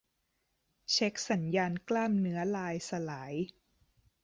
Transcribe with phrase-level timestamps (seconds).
[0.91, 3.33] เช็กสัญญาณกล้ามเนื้อลายสลาย